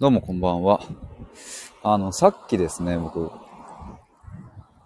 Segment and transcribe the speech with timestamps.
[0.00, 0.80] どうもこんばんは。
[1.82, 3.30] あの、さっきですね、僕、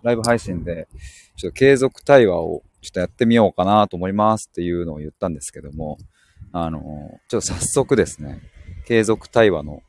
[0.02, 0.88] ライブ配信で、
[1.36, 5.98] ちょっと継続対話をちょっとやってみようかなと思いますっていうのを言ったんですけども、
[6.50, 6.80] あの、
[7.28, 8.40] ちょっと早速ですね、
[8.86, 9.84] 継続対話の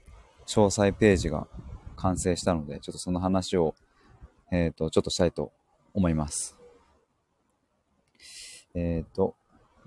[0.46, 1.48] 詳細ページが
[1.96, 3.74] 完成したので、ちょっとその話を、
[4.52, 5.52] えっ、と、ちょっとしたいと
[5.96, 6.56] 思います。
[8.76, 9.34] えっ、と、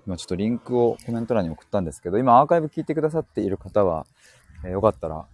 [0.04, 4.04] 今ちょっとリンクをコメント欄に送ったんですけど、今アーカイブ聞いてくださっている方は、
[4.64, 5.26] えーよかったら、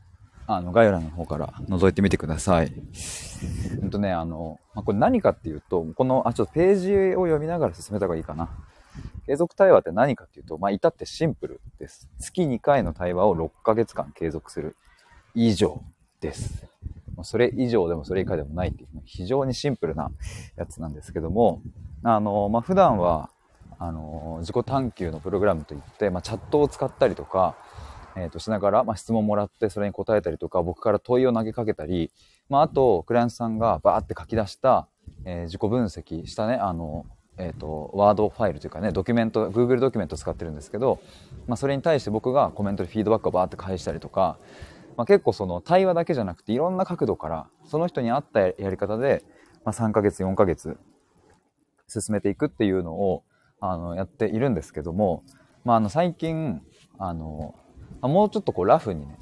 [0.46, 2.72] あの、概要欄の方から覗いてみてください。
[3.80, 8.50] ほんとね、あの、まあ、これ何かっていうと、この、あ、ちょっとページを読みながら進めた方がいいかな。
[9.26, 12.08] 継続対話って何かっていうと、まあ、至ってシンプルです。
[12.18, 14.76] 月2回の対話を6ヶ月間継続する
[15.34, 15.82] 以上
[16.20, 16.66] です。
[17.22, 20.10] それ以上でもそれ以下でもないっていう、非常にシンプルな
[20.56, 21.62] やつなんですけども、
[22.02, 23.30] あの、まあ、普段は、
[23.78, 27.56] あの、自己探求のプログラムといって、まあ、チャットを使ったりとか、
[28.16, 32.10] えー、としながら、まあ、質問もらってそれに答えたりとか僕から問いを投げかけたり、
[32.48, 34.88] まあ、あとクライアントさんがバーって書き出した、
[35.24, 37.06] えー自己分析したねあの、
[37.38, 41.00] えー、とワードファイルというかねドキュメント Google ドキュメント使ってるんですけど、
[41.46, 44.38] まあ、それに対して僕がコメントでフィードバックをバーって返したりとか、
[44.96, 49.24] まあ、結構その対話だけじゃなくていろんな角度からその人に合ったやり方で、
[49.64, 50.78] まあ、3ヶ月4ヶ月
[51.88, 53.24] 進めていくっていうのを
[53.60, 55.24] あのやっているんですけども、
[55.64, 56.60] まあ、あの最近
[56.98, 57.54] あの
[58.04, 59.16] あもうちょっとこうラフにね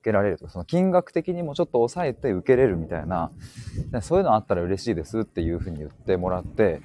[0.00, 3.32] 受けられるとかその金額的にもちょっと抑えて受けれるみたいな
[4.02, 6.82] そういうのあったら嬉しいですっていうふうに言ってもらって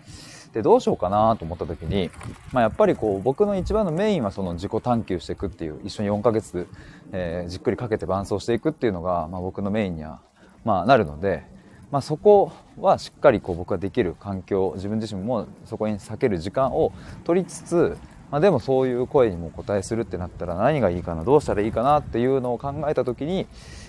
[0.54, 2.12] でどうしようかなと思った時に、
[2.54, 6.68] まあ、やっぱりこう僕の一番のメインはその自己探求していくっていう一緒に4ヶ月、
[7.12, 10.22] えーじっくりかけて伴走していくっていうのが、まあ、僕のメインには、
[10.64, 11.44] まあ、なるので、
[11.92, 17.98] まあ、そこはしっかりこう僕ができる環境自分自身もそこに避ける時間を取りつつ、
[18.34, 23.46] まあ、でもそういう声にもお答えするってなったら何がいいかなどうしたらいいかなっていうのを考えた時に、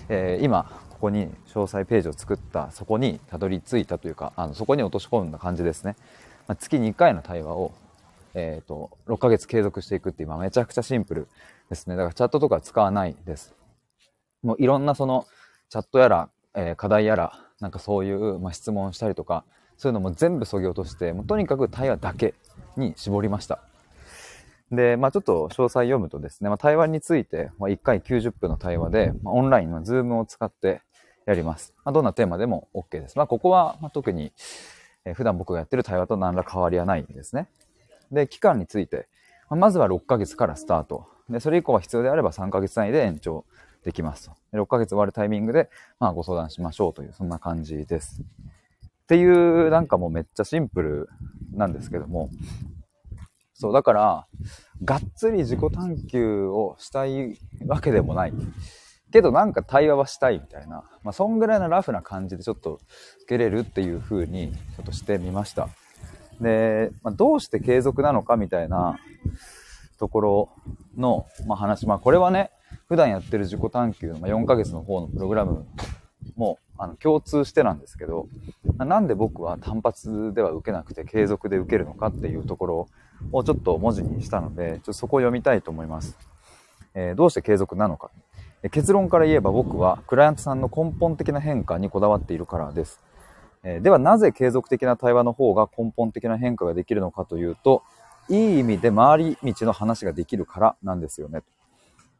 [0.07, 5.95] えー今ここに詳細ページを作ったそこにたどり着いたというかあのそこに落とし込んだ感じですね、
[6.47, 7.73] まあ、月に1回の対話を、
[8.33, 11.27] えー、と6ヶ月継続していくっていう、まあ、めちゃくちゃシンプル
[11.69, 11.95] ですね。
[11.95, 13.55] だからチャットとか使わないです。
[14.43, 15.25] もういろんなその
[15.69, 19.43] チャットやら、えー課題やらなんかそういう、まあ、質問したりとか
[19.75, 22.35] そういうのも全部そぎ落としてもうとにかく対話だけ
[22.77, 23.64] に絞りました。
[24.71, 30.81] で、まあ、ちょっと詳細読むとですね、まあ、対話について、まあ、1回90分の対話で、まあ、オンラインの Zoom を使って
[31.25, 31.73] やります。
[31.83, 33.17] まあ、どんなテーマでも OK です。
[33.17, 34.31] まあ、ここは、ま、特に、
[35.05, 37.47] えー普段僕がやってる対話と何ら変わりはないんですね。
[38.11, 39.07] で、期間について、
[39.49, 41.05] まあまずは6ヶ月からスタート。
[41.29, 43.45] で、それ以降は必要であれば3ヶ月単位で延長
[43.83, 44.35] できますと。
[44.57, 48.21] 6ヶ月終わるタイミングで、まあ、ご相談しましょうという、そんな感じです。
[48.21, 51.09] っていう、なんかもうめっちゃシンプル
[51.53, 52.31] なんですけども、
[53.55, 54.27] そう、だから、
[54.83, 58.33] がっつり自己探求をしたいわけでもない。
[59.11, 62.81] けどなんか対話はしたいみたいな、まあ、そんぐらいのラフな感じでちょっと
[63.21, 65.69] 受けれるっていう風にちょっとしてみました。
[66.41, 68.99] で、まあ、どうして継続なのかみたいな
[69.99, 70.49] ところ
[70.97, 72.51] の、まあ、話、まあ、これはね、
[72.89, 75.65] 普段やってる自己探求のま4ヶ月の方のプログラム
[76.35, 78.27] もあの共通してなんですけど、
[78.77, 82.87] なんで僕は単発では受けなくて継続で受けるのかっていうところ
[83.31, 86.17] をちょっと文字にしたので、ちょっとそこを読みたいと思います。
[86.93, 88.11] えーどうして継続なのか。
[88.71, 92.99] 結論から言えば僕はクライアントさんの根本的な変化にこだわっているからです。
[93.63, 97.83] えーではなぜ継続的な対話の方が根本的な変化ができるのかというと、
[98.29, 101.41] いい意味で回り道の話ができるからなんですよね。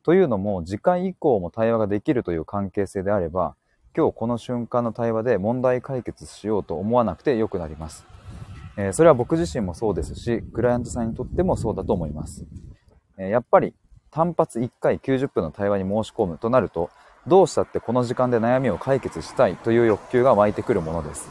[0.04, 3.56] というのも、次回以降も対話ができるという関係性であれば、
[3.98, 8.06] 今日この瞬間の対話で問題解決しようと思わなくてよくなります。
[8.78, 12.46] えそれは僕自身もそうですし、クライアントさんにとってもそうだと思います。
[13.18, 13.74] えやっぱり
[14.12, 16.90] 単発1回90分の対話に申し込むとなると、
[17.28, 21.30] どうしたってこの時間で悩みを解決したいという欲求が湧いてくるものです。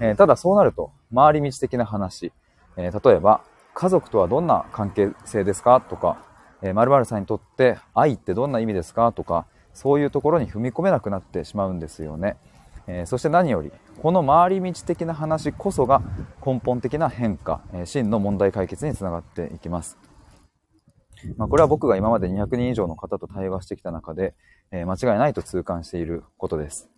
[0.00, 2.32] えただそうなると、回り道的な話、
[2.76, 3.40] え例えば、
[3.74, 5.80] 家族とはどんな関係性ですか？
[5.80, 6.18] とか、
[6.62, 9.12] えー、〇〇さんにとって愛ってどんな意味ですか？
[9.12, 12.36] とか、そういうところに踏み込めなくなってしまうんですよね。
[12.86, 16.02] えーそして何より、この回り道的な話こそが
[16.44, 19.98] 根本的な変化、えー真の問題解決につながっていきます。
[21.36, 24.34] まあ、これは僕が今まで200人以上の方と対話してきた中で、
[24.70, 26.88] えー間違いないと痛感していることです。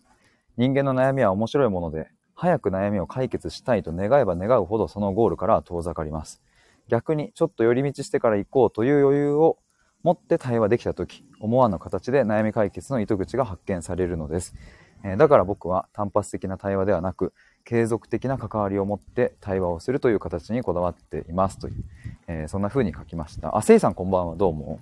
[0.57, 6.41] 人間の悩みは面白いもので、早く悩みを解決したいと願えば願うほどそのゴールからは遠ざかります。
[6.87, 9.57] 逆にちょっと寄り道してから行こうという余裕を
[10.03, 14.55] 持って対話できた時思わぬ形で悩み解決の糸口が発見されるのです、
[15.03, 21.83] えだから僕は単発的な対話ではなく継続的な関わりを持って対話をするという形にこだわっていますという、
[22.27, 24.79] えーそんな風に書きましたあせいさんこんばんはどうも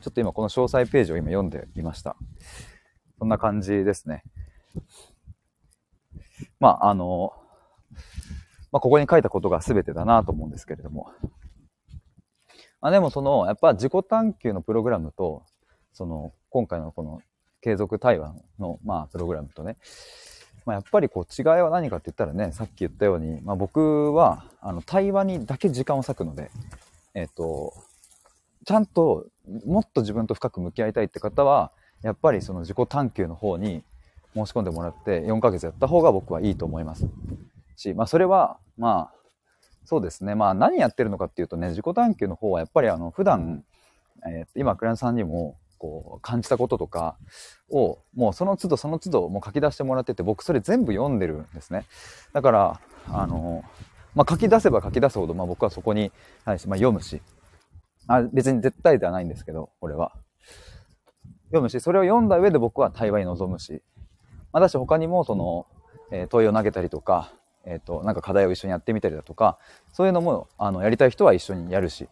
[0.00, 2.16] ちょっと今この詳細ページを今読んでいました
[3.18, 4.22] そんな感じですね。
[6.60, 7.32] まあ、あの、
[8.70, 11.10] まあ、ここに書いたことが全てだなと思うんですけれども。
[12.80, 15.44] まあ、でもその、やっぱ自己探求のプログラムと、
[15.92, 17.22] その、今回のこの
[17.60, 19.76] 継続対話の、まあ、プログラムとね、
[20.64, 26.50] まあ、やっぱりこう違いは何かって言ったらね、さっき言ったように、まあ、僕は、あの、対話にだけ時間を割くので、
[27.14, 27.72] えっ、ー、と、
[28.64, 29.26] ちゃんと
[29.64, 31.70] もっと自分と深く向き合いたいって方は、
[32.02, 33.82] やっぱりその自己探求の方に
[34.34, 37.06] 申し込んでもらって4ヶ月やった方が僕はいいと思います。
[37.76, 39.16] し、まあそれは、まあ、
[39.84, 40.34] そうですね。
[40.34, 43.64] まあ何やってるのかっていうとね、自己探求の方はやっぱりあの、普段、
[44.26, 47.16] えー、今、クライアンさんにも、こう、感じたこととか
[47.70, 51.84] を、もうその都度その都度もう書き出してもらってて、僕それ全部読んでるんですね。
[52.32, 53.64] だから、あの、
[54.14, 56.12] まあ書き出せば書き出すほど、まあ僕はそこに
[56.44, 57.20] 対して、まあ読むし、
[58.08, 60.12] あ別に絶対ではないんですけど、これは。
[61.48, 63.82] 読むし、それを読んだ上で僕は対話に臨むし、
[64.52, 65.66] まあ、だし他にもその、
[66.10, 67.32] えー、問いを投げたりとか、
[67.66, 69.58] えっ、ー、と、なんか課題を一緒にやってみたりだとか、
[69.92, 72.08] そういうのも、あの、やりたい人は一緒にやるし。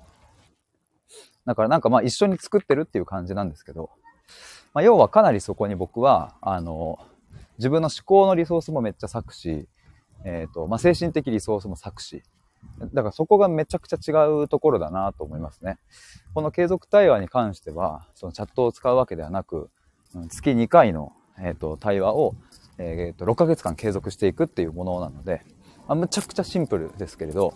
[1.47, 3.91] だからなんかまあ一緒に作ってるっていう感じなんですけど、
[4.75, 6.99] まあ、要はかなりそこに僕は、あの、
[7.59, 9.69] 自分の思考のリソースもめっちゃ割くし、
[10.25, 12.23] えっ、ー、と、まあ、精神的リソースも割くし、
[12.93, 15.79] だからそこがめちゃくちゃ違うところだなと思いますね。
[16.35, 19.71] この継続対話に関しては、そのチャットを使うわけではなく、
[20.29, 22.35] 月2回の、えーと、対話を、
[22.79, 25.43] えーと、6ヶ月間継続していくっていうものなので、
[25.87, 27.55] あ、むちゃくちゃシンプルですけれど、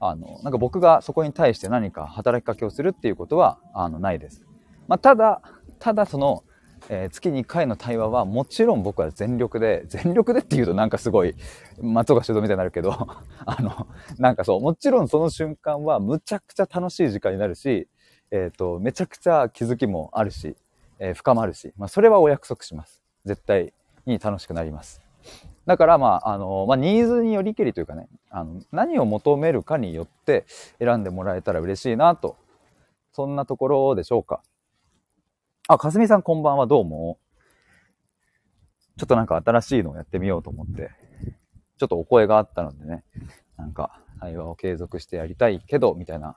[0.00, 4.42] あの、なんか僕がそこに対して何か働きかけをするっていうことは、あの、ないです。
[4.88, 5.42] まあ、ただ、
[5.78, 6.42] ただその、
[6.88, 11.34] えー、月に1回の対話はもちろん僕は全力で、全力でって言うとなんかすごい
[11.80, 12.92] 松岡修造みたいになるけど、
[13.44, 13.86] あの、
[14.18, 17.88] なんかそう、もちろんその瞬間はむちゃくちゃ楽しい時間になるし、
[18.30, 20.56] えっ、ー、と、めちゃくちゃ気づきもあるし、
[20.98, 23.02] えー、深まるし、まあそれはお約束します。
[23.24, 23.74] 絶対
[24.06, 25.02] に楽しくなります。
[25.70, 30.44] だからまあ、あの、まあニーズによりけりというかね、あの、何を求めるかによって
[30.80, 32.36] 選んでもらえたら嬉しいなと、
[33.12, 34.42] そんなところでしょうか。
[35.68, 37.18] あ、かすみさんこんばんは、どうも。
[38.98, 40.90] ちょっとなんか新しいのをやってみようと思って、
[41.78, 43.04] ちょっとお声があったのでね、
[43.56, 46.36] なんか対話を継続してやりたいけど、みたいな。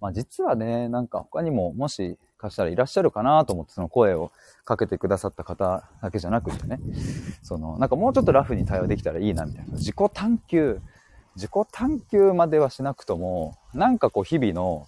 [0.00, 2.18] まあ実はね、なんか他にももし
[2.50, 4.30] したらいらっしゃるかなと思ってその声を
[4.64, 6.80] かけてくださった方だけじゃなくてね、
[7.42, 9.72] そのなんかもうちょっとラフに対応できたらいいなみたいな。
[9.72, 10.80] 自己探求、
[11.36, 14.86] 自己探求まではしなくとも、なんかこう日々の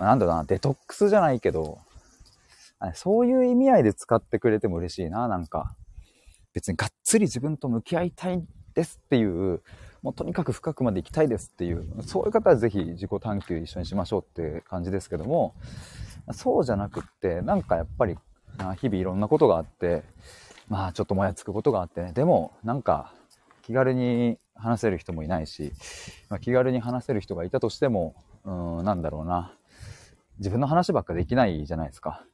[0.00, 1.78] なんだろうな、デトックスじゃないけど、
[2.94, 5.74] そういう意味合いで使ってくれても嬉しいな、なんか。
[6.54, 9.62] 別にがっつり自分と向き合いたいですっていう、
[10.02, 15.54] もうとにかく深くまで行きたいですっていう、そういう方はぜひ自己探求一緒にしましょうって感じですけども、
[16.32, 18.16] そうじゃなくって、なんかやっぱり、
[18.76, 20.02] 日々いろんなことがあって、
[20.68, 23.12] まあちょっともやつくことがあってね、でもなんか
[23.62, 25.72] 気軽に話せる人もいないし、
[26.28, 28.14] まあ、気軽に話せる人がいたとしても、
[28.44, 29.52] うん、なんだろうな。
[30.38, 32.24] 自分の話ばっかできないじゃないですか。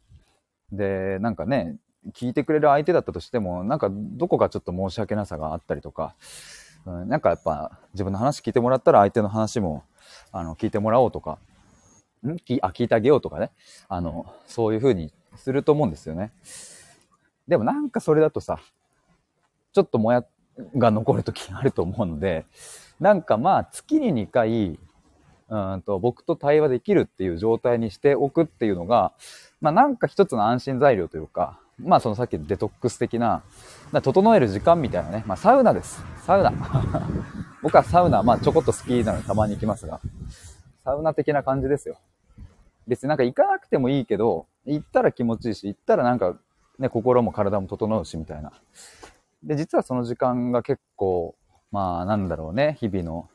[0.73, 1.77] で、なんかね、
[2.15, 6.15] 聞いてくれる相手だったとしても、なんかどこかちょっと申し訳なさがあったりとか、
[6.87, 9.85] うん、なんかやっぱ自分の話聞いてもらったら相手の話も、
[10.33, 11.39] あの、聞いてもらおうとか、
[12.27, 12.37] ん？
[12.39, 13.51] きあ、聞いてあげようとかね。
[13.89, 16.33] あの、そういう風にすると思うんですよね。
[17.47, 18.59] でもなんかそれだとさ、
[19.73, 20.25] ちょっともや
[20.77, 22.45] が残る時があると思うので、
[23.01, 24.79] なんかまあ月に2回、
[25.51, 29.13] うんと僕と対話できるっていう状態にしておくっていうのが、
[29.61, 33.43] まあなんか一つの安心材料というか、まあそのさっきデトックス的な、
[34.03, 36.03] 整える時間みたいなね、まあサウナです。
[36.27, 36.53] サウナ。
[37.63, 40.01] 僕はサウナ、まあちょこっと好きなのでたまに行きますが、
[40.85, 41.97] サウナ的な感じですよ。
[42.89, 46.37] 別になんか行かなくてもいいけど、行ったら気持ちいいし、行ったらなんか
[46.79, 48.53] ね、心も体も整うしみたいな。
[49.43, 51.37] で、実はその時間が結構、
[51.71, 53.29] まあなんだろうね、日々の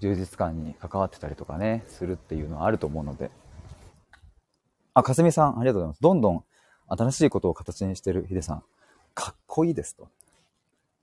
[0.00, 3.30] 充実感に関わってたりとかね、するっていうのはあると思うので。
[4.94, 6.00] あ、かすみさん、ありがとうございます。
[6.00, 6.44] どんどん
[6.88, 8.62] 新しいことを形にしてるヒデさん。
[9.14, 10.08] かっこいいですと。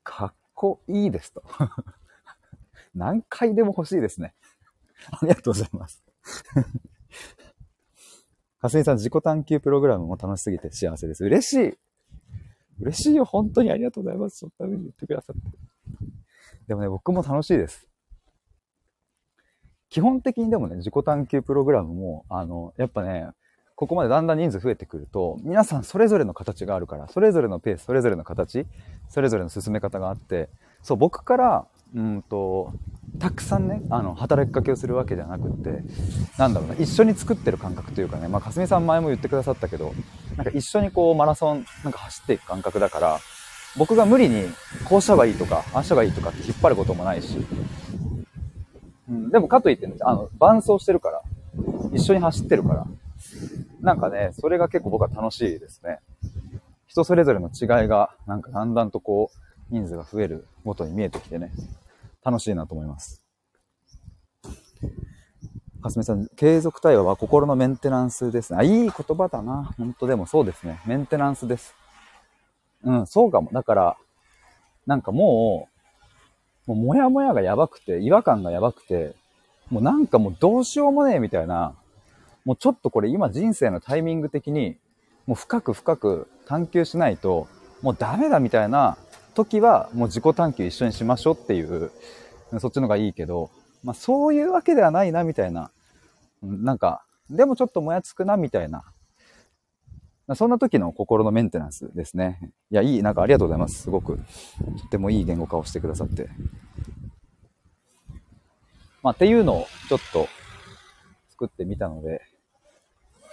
[0.03, 1.43] かっこいいですと。
[2.95, 4.33] 何回でも欲しいですね。
[5.11, 6.03] ありがとうございます。
[8.59, 11.23] かすみさん、自己探求プログラムも楽しすぎて幸せです。
[11.23, 11.77] 嬉しい
[12.79, 13.25] 嬉しいよ。
[13.25, 14.37] 本当にありがとうございます。
[14.37, 15.57] そんな風に言ってくださって。
[16.67, 17.87] でもね、僕も楽しいです。
[19.89, 23.29] 基本的にでもね、自己探求プログラムも、あの、やっぱね、
[23.75, 28.65] ここまでだんだん人数増えてくると、皆さんそれぞれの形があるから、それぞれのペース、それぞれの形、
[29.07, 30.49] それぞれの進め方があって、
[30.81, 32.73] そう、僕から、うんと、
[33.19, 35.83] たくさんね、あの、働きかけをするわけではなくって、
[36.37, 39.93] なんだろうな、一緒に作ってる感覚というかね、まあ、かすみさん前も言ってくださったけど、
[40.35, 43.19] なんか一緒にこう、マラソン、なんか走っていく感覚だから、
[43.77, 44.45] 僕が無理に、
[44.85, 47.37] こうした方がいいとか、ああした方がいいとかって引っ張ることもないし、
[49.09, 51.21] うん、でもかといってね、あの、伴走してるから、
[51.93, 52.85] 一緒に走ってるから、
[53.81, 55.99] なんかね、それが結構僕は楽しいですね。
[56.87, 61.51] 人それぞれの違いが、なんかだんだんとこう、人数が増えるごとに見えてきてね、
[62.23, 63.21] 楽しいなと思います。
[65.81, 68.59] かすみさん、継続対話は心のメンテナンスですね。
[68.59, 69.73] あ、いい言葉だな。
[69.77, 70.79] 本当でもそうですね。
[70.85, 71.75] メンテナンスです。
[72.83, 73.49] うん、そうかも。
[73.51, 73.97] だから、
[74.85, 75.67] なんかも
[76.67, 79.15] う、もうもやもやがやばくて、違和感がやばくて、
[79.69, 81.75] もうなんかもうどうしようもねえみたいな、
[82.45, 84.77] もうちょっとこれ今人生のタイミング的に、
[85.25, 87.47] もう深く深く探求しないと、
[87.81, 88.97] もうダメだみたいな
[89.37, 91.91] 時は、もう自己探求一緒にしましょうっていう、
[92.59, 93.51] そっちのがいいけど、
[93.83, 95.69] まあそういうわけではないなみたいな、
[96.41, 98.83] なんか、でもちょっともやつくなみたいな、
[100.35, 102.51] そんな時の心のメンテナンスですね。
[102.71, 103.83] いや、いい、なんかありがとうございます。
[103.83, 104.21] すごく、と
[104.87, 106.29] ってもいい言語化をしてくださって。
[109.03, 110.27] まあ、っていうのをちょっと
[111.29, 112.21] 作ってみたので、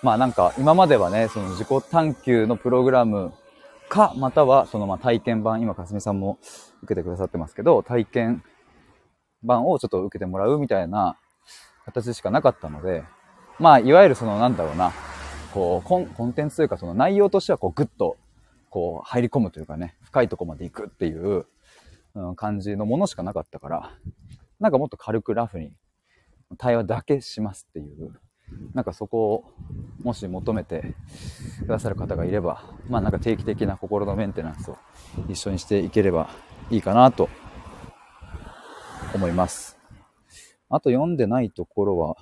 [0.03, 3.33] まあなんか今まではね、その自己探求のプログラム
[3.89, 6.39] か、またはそのまあ体験版、今かすみさんも
[6.83, 8.43] 受けてくださってますけど、体験
[9.43, 11.19] 版をちょっと受けてもらうみたいな
[11.85, 13.05] 形しかなかったので、
[13.59, 14.93] まあいわゆるそのなんだろうな、
[15.53, 18.17] こうコンコンテンツというかその内容としてはこうグッと
[18.71, 21.47] こう入り込むというかね、深いとこまで行くっていう、
[22.15, 23.91] うん、感じのものしかなかったから、
[24.59, 25.73] なんかもっと軽くラフに
[26.59, 28.13] 対話だけしますっていう
[28.75, 29.45] なんかそこを
[30.03, 30.95] もし求めて
[31.61, 34.79] くださる方がいれば、まあなんか定期的な心のメンテナンスを
[35.29, 36.31] 一緒にしていければ
[36.71, 37.29] いいかなと
[39.15, 39.79] 思います。
[40.69, 42.17] あと読んでないところは、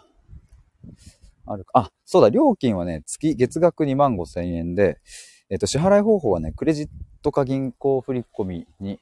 [1.47, 1.71] あるか。
[1.75, 5.01] あ、そうだ、料金はね、月、月額2万5千円で、
[5.49, 6.89] えっ、と、支払い方法はね、クレジッ
[7.23, 9.01] トか銀行振込に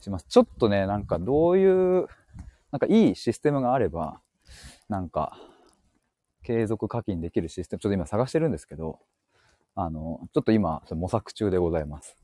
[0.00, 0.26] します。
[0.28, 2.06] ちょっとね、なんかどういう、
[2.70, 4.20] なんかいいシステムがあれば、
[4.88, 5.38] なんか、
[6.46, 9.00] 継続課金できるシステム、ちょっと今探してるんですけど、
[9.74, 12.16] あの、ちょっと今、模索中でございます。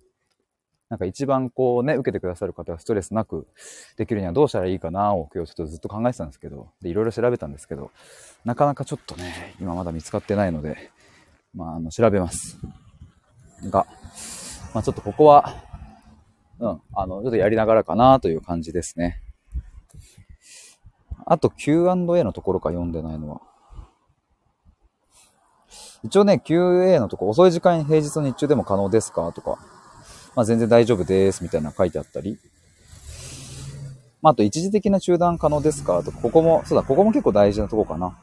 [0.89, 3.49] なんか一番こうね、受けてくださる方がストレスなく
[3.97, 7.91] できるにはどうしたらいいかなを今日ちょっとずっと考えてたんですけど、で、いろいろ調べたんですけど、
[8.45, 10.93] なかなかちょっとね、今まだ見つかってないので、
[11.53, 12.59] まあ、あの、調べます。
[13.65, 13.87] が、
[14.73, 15.53] まあちょっとここは、
[16.61, 19.21] うん、あの、ちょっとやりながらかなという感じですね。
[21.27, 23.52] あと Q&A のところか読んでないのは。
[26.05, 29.33] 一応ね、QA のとこ、遅い時間平日の日中でも可能ですか？
[29.33, 29.59] とか、
[30.35, 32.39] まあ全然大丈夫ですみたいな書いてあったり。
[34.21, 36.03] まああと一時的な中断可能ですか？
[36.03, 38.19] とか、ここも、そうだ、ここも結構大事なとこかな。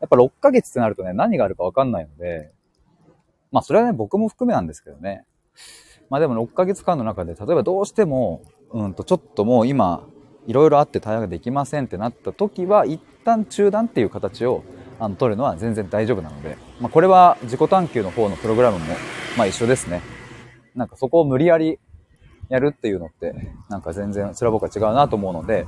[0.00, 2.52] やっぱ6ヶ月ってなるとね、何があるかわかんないので、
[3.52, 5.24] まあそれはね、僕も含めなんですけどね。
[6.08, 10.04] まあでも6ヶ月間の中で、例えばどうしても、うんとちょっともう今、
[10.46, 14.62] いろいろあって対応ができませんってなった時は、一旦中断っていう形を
[15.00, 18.84] あの取るのは全然大丈夫なので、まあ、これは自己探求の方のプログラムも、
[19.36, 20.02] まあ一緒ですね。
[20.74, 21.78] なんかそこを無理やり
[22.50, 23.34] やるっていうのって、
[23.70, 25.66] なんか全然それは僕は違うなと思うので、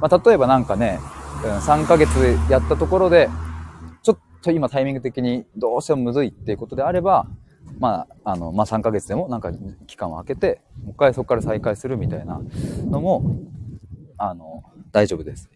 [0.00, 1.00] まあ例えばなんかね、
[1.42, 2.08] 3ヶ月
[2.50, 3.28] やったところで、
[4.02, 7.26] ちょっと今タイミング的にどうしてもむずいっていうことであれば、
[7.80, 9.50] まあ、あの、まあ3ヶ月でもなんか
[9.86, 12.40] 期間を空けて、もう一回そこから再開するみたいな
[12.86, 13.22] のも、
[14.18, 15.50] あの、大丈夫です。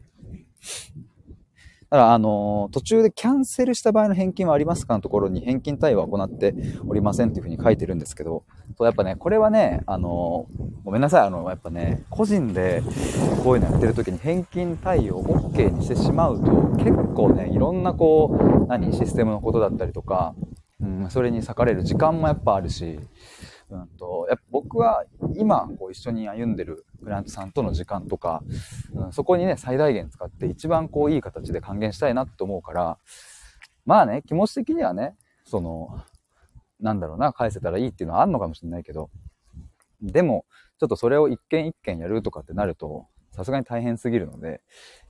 [1.93, 4.95] だから、あの途中でキャンセルした場合の返金はありますか？
[4.95, 6.55] のところに返金対応は行って
[6.89, 8.45] おりませんっていうふうに書いてるんですけど、
[8.79, 10.47] そうやっぱね、これはね、あの
[10.85, 12.83] ごめんなさい、あの、やっぱね、個人で
[13.45, 16.51] こういうのやってる時に返金対応 OK にしてしまうと、
[16.83, 20.35] 結構ね、いろんなこう、何、システムのことだったりとか、
[20.81, 22.99] うん、それに割かれる時間もやっぱあるし、
[23.69, 25.05] うんと、やっぱ僕は
[25.37, 28.43] 今こう一緒に歩んでるクライアントさんとの時間とか、
[28.95, 32.99] うん、そこにね、最大限使って一番こういい形で還元したいなって思うから、
[33.85, 36.03] まあね、気持ち的にはね、その、
[36.81, 39.11] なんだろうな、返せたらいいっていうのはあるのかもしれないけど、
[40.01, 40.45] でも、
[40.79, 44.63] ちょっとそれを一件一件やるとかってなると、さすがに大変すぎるので、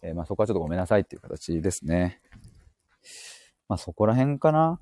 [0.02, 2.20] えー、まあそこはちょっとごめんなさいっていう形ですね。
[3.68, 4.80] まあそこら辺かな。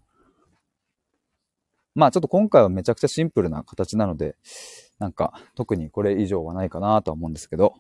[2.01, 4.35] まあちょっと今回はめちゃくちゃシンプルな形なので、
[4.99, 7.75] なんか特にこれ以上はないかなとは思うんですけど、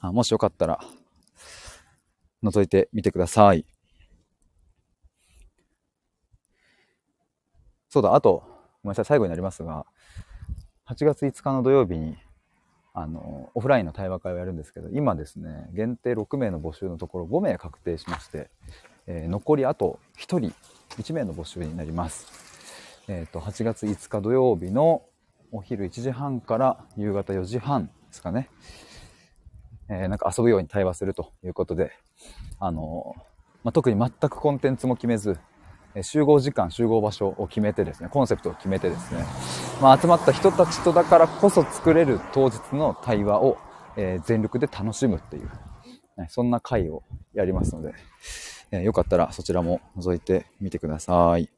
[0.00, 0.80] あもしよかったら
[2.42, 3.64] 覗いてみてください。
[7.88, 8.42] そうだ、あと、
[8.82, 9.86] ごめんなさい、最後になりますが、
[10.88, 12.16] 8月5日の土曜日に、
[12.94, 18.50] あの、オフラインの対話会をやるんですけど、今ですね、限定6名の募集のところ5名確定しまして、
[19.06, 20.52] えー、残りあと1人、
[20.98, 22.45] 1名の募集になります。
[23.08, 25.02] えっ、ー、と、8月5日土曜日の
[25.52, 28.50] お昼1時半から夕方4時半ですかね。
[29.88, 31.92] えー、なんか遊ぶように対話するということで、
[32.58, 33.14] あの
[33.62, 35.38] まあ、特に全くコンテンツも決めず、
[35.94, 39.24] え集合時間、集合場所を決めてですね、コンセプトを決めてですね、
[39.80, 43.56] まあ、集まった人たちとだからこそ作れる当日の対話を、
[43.96, 45.50] え、全力で楽しむっていう、
[46.18, 47.94] ね、そんな回をやりますので、
[48.72, 51.55] えー、よかったらそちらも覗いてみてください。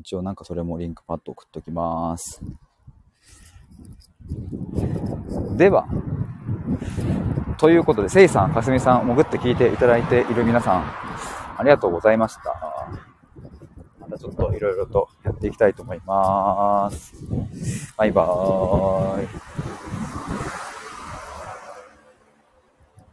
[0.00, 2.40] 一応なんかそれもリンクパッド送っときます。
[5.56, 5.86] では、
[7.58, 10.84] ということで、せいさん、かすみさん、潜って聞いていただいている皆さん、
[11.58, 12.88] ありがとうございました。
[13.98, 17.14] またちょっといろいろとやっていきたいと思います。
[17.96, 19.28] バイバーイ。